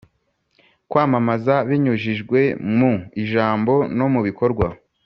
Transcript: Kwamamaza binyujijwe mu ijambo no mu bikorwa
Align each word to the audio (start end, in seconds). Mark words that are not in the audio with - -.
Kwamamaza 0.89 1.55
binyujijwe 1.69 2.39
mu 2.77 2.93
ijambo 3.23 3.73
no 3.97 4.07
mu 4.13 4.21
bikorwa 4.29 4.67